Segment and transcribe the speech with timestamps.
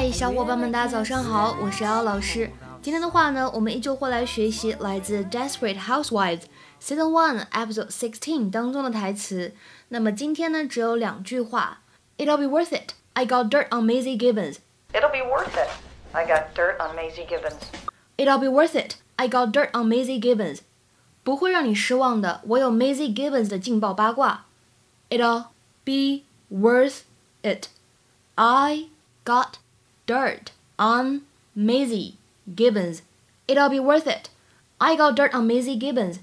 [0.00, 2.48] 嗨，小伙伴们，大家早上好，我是姚老师。
[2.80, 6.42] 今天的话呢，我们依旧会来学习来自《Desperate Housewives》
[6.80, 9.54] Season One Episode Sixteen 当中的台词。
[9.88, 11.80] 那么今天呢，只有两句话。
[12.16, 12.92] It'll be worth it.
[13.14, 14.58] I got dirt on Maisy Gibbons.
[14.92, 15.70] It'll be worth it.
[16.12, 17.58] I got dirt on Maisy Gibbons.
[18.16, 18.98] It'll be worth it.
[19.16, 20.60] I got dirt on Maisy Gibbons.
[21.24, 24.44] 不会让你失望的，我有 Maisy Gibbons 的劲爆八卦。
[25.10, 25.46] It'll
[25.84, 27.00] be worth
[27.42, 27.66] it.
[28.36, 28.90] I
[29.24, 29.54] got
[30.08, 31.20] dirt on
[31.54, 32.14] Maisie
[32.56, 33.02] Gibbons.
[33.46, 34.30] It'll be worth it.
[34.78, 36.20] I got dirt on Maisie Gibbons.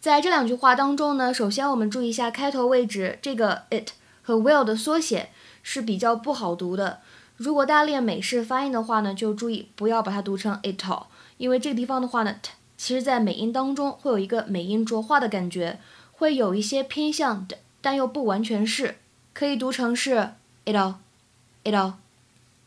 [0.00, 3.90] 在这两句话当中呢，首先我们注意一下开头位置，这个 it
[4.22, 5.28] 和 will 的缩写
[5.62, 7.00] 是比较不好读的。
[7.36, 11.04] 如果大家练美式发音的话呢，就注意不要把它读成 it all，
[11.36, 15.78] 因为这个地方的话呢，t 其实在美音当中会有一个美音浊化的感觉，
[16.12, 18.96] 会有一些偏向的，但又不完全是，
[19.34, 20.30] 可以读成是
[20.64, 21.94] it all，it all。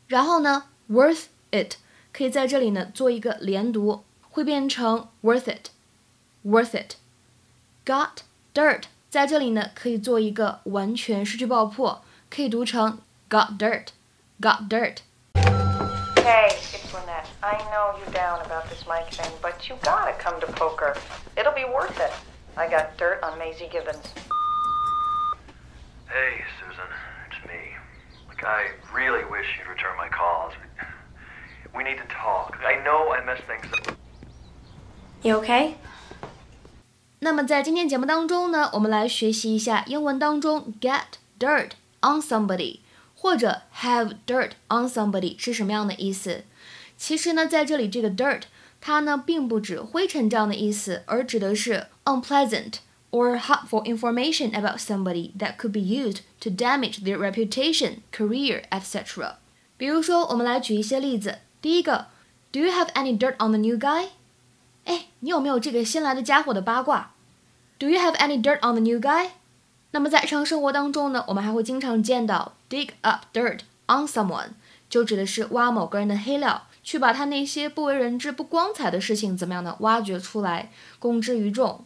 [0.09, 1.75] 然后呢，worth it
[2.11, 6.95] 可以在这里呢做一个连读，会变成 worth it，worth it。
[7.85, 14.97] Got dirt 在这里呢可以做一个完全失去爆破，可以读成 got dirt，got dirt。
[15.35, 17.27] Hey, it's Lynette.
[17.41, 20.95] I know you're down about this Mike thing, but you gotta come to poker.
[21.35, 22.11] It'll be worth it.
[22.55, 24.07] I got dirt on Maisy Gibbons.
[26.07, 26.98] Hey, Susan.
[28.42, 30.52] I really wish you'd return my calls.
[31.74, 32.58] We need to talk.
[32.62, 33.96] I know I messed things up.
[35.22, 35.74] You okay?
[37.20, 41.70] 那么在今天节目当中呢，我们来学习一下英文当中 get dirt
[42.02, 42.80] on somebody
[43.16, 46.44] 或者 have dirt on somebody 是什么样的意思。
[46.98, 48.42] 其实呢，在这里这个 dirt
[48.80, 52.74] 它呢并不指灰尘这样的意思，而指的是 unpleasant
[53.10, 59.36] or harmful information about somebody that could be used to damage their reputation, career, etc.
[59.76, 61.38] 比如说，我们来举一些例子。
[61.60, 62.06] 第一个，
[62.52, 64.08] Do you have any dirt on the new guy？
[64.84, 67.12] 哎，你有没有这个新来的家伙的八卦？
[67.78, 69.30] Do you have any dirt on the new guy？
[69.92, 74.50] 那么在日常生活当中呢，我们还会经常见到 dig up dirt on someone，
[74.90, 81.84] 就指的是挖某个人的黑料，去把他那些不为人知、不光彩的事情怎么样的挖掘出来，公之于众。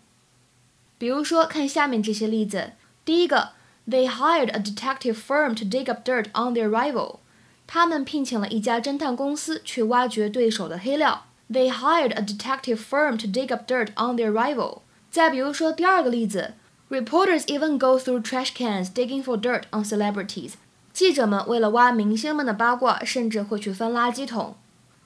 [1.02, 2.72] 比如说，看下面这些例子。
[3.04, 3.50] 第一个，
[3.88, 7.20] They hired a detective firm to dig up dirt on their rival。
[7.66, 11.26] 他们聘请了一家侦探公司去挖掘对手的黑料。
[11.50, 14.80] They hired a detective firm to dig up dirt on their rival。
[15.10, 16.54] 再比如说第二个例子，
[16.90, 20.54] Reporters even go through trash cans digging for dirt on celebrities。
[20.92, 24.56] 记者们为了挖明星们的八卦，甚至会去翻垃圾桶。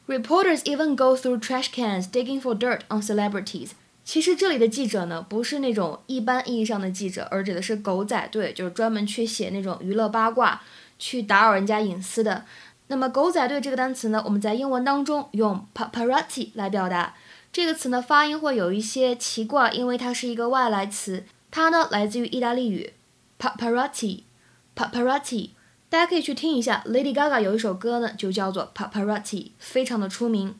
[0.09, 3.71] Reporters even go through trash cans digging for dirt on celebrities。
[4.07, 10.62] 其实这里的记者呢，不是那种一般意义上的记者，而指的是狗仔队，就是专门去写那种娱乐八卦，
[10.97, 12.45] 去打扰人家隐私的。
[12.88, 17.16] 那么“狗仔队”这个单词呢，我们在英文当中用 paparazzi 来表达。
[17.51, 22.94] 这个词呢，发音会有一些奇怪，因为它是一个外来词，它呢来自于意大利语
[23.38, 25.50] paparazzi，paparazzi。
[25.89, 30.56] 大家可以去听一下，Lady Gaga 有一首歌呢，就叫做 paparazzi，非常的出名。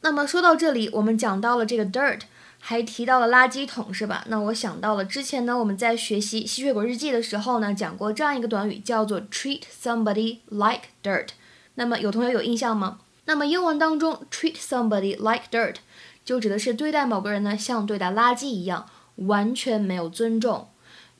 [0.00, 2.20] 那么说到这里，我们讲到了这个 dirt，
[2.58, 4.24] 还提到了垃圾桶，是吧？
[4.28, 11.28] 那我想到了之前呢，我们在学习《吸血鬼日记》的时候呢，讲过这样一个短语，叫做 treat somebody like dirt。
[11.76, 12.98] 那么有同学有印象吗？
[13.26, 15.76] 那么英文当中 treat somebody like dirt
[16.24, 18.86] 就指的是对待某个人呢像对待垃圾一样，
[19.16, 20.68] 完全没有尊重。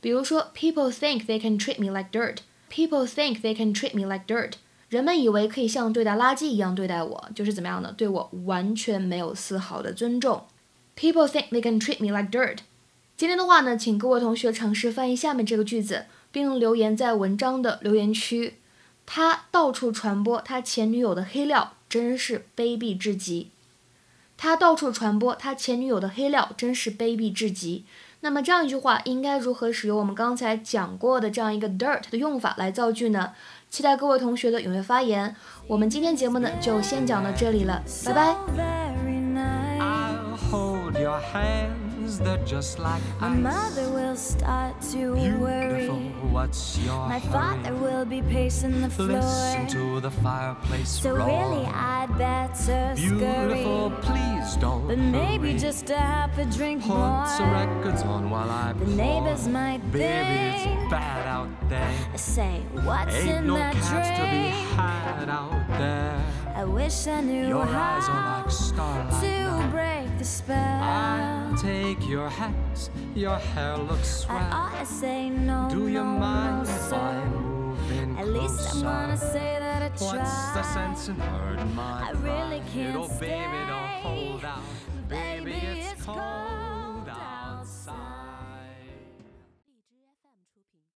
[0.01, 2.39] 比如说，People think they can treat me like dirt.
[2.71, 4.53] People think they can treat me like dirt.
[4.89, 7.93] 人们以为可以像对待垃圾一样对待我，就是怎么样呢？
[7.97, 10.45] 对我完全没有丝毫的尊重。
[10.97, 12.59] People think they can treat me like dirt.
[13.17, 18.55] 今天的话呢，请各位同学尝试翻译下面这个句子，并留言在文章的留言区。
[19.05, 23.51] 他到处传播他前女友的黑料，真是卑鄙至极。
[24.39, 27.85] 他到处传播他前女友的黑料，真是卑鄙至极。
[28.21, 33.33] 那么这样一句话应该如何使用我们刚才讲过的这样一个 dirt 的用法来造句呢？
[33.71, 35.37] 期待各位同学的踊跃发言。
[35.69, 39.06] 我们今天节目呢就先讲到这里了，拜拜。
[41.07, 43.39] They're just like My ice.
[43.39, 45.87] mother will start to worry.
[45.87, 45.99] Beautiful,
[46.31, 47.33] what's your My hurry?
[47.33, 49.09] father will be pacing the floor.
[49.21, 51.27] Listen to the fireplace So roar.
[51.27, 54.03] really, I'd better Beautiful, scurry.
[54.03, 57.27] please don't But maybe just to have a drink Put more.
[57.27, 58.95] some records on while I The pour.
[58.95, 61.27] neighbors might Baby, think it's bad
[61.67, 62.09] out there.
[62.13, 64.55] I say, what's Ain't in no that cats to be drink?
[64.77, 66.25] had out there.
[66.55, 67.69] I wish I knew Your eyes
[68.09, 69.71] are how like starlight to now.
[69.71, 70.83] break the spell.
[70.83, 72.55] I'll take your hat,
[73.15, 74.49] your hair looks I swell.
[74.53, 76.97] ought to say no, Do you mind no, if sir.
[76.97, 81.75] I move in At least I'm gonna say that I What's the sense in hurting
[81.75, 82.63] my I really pride?
[82.73, 84.01] can't Oh, baby, don't stay.
[84.03, 84.61] hold out.
[85.09, 86.17] Baby, Baby, it's it's cold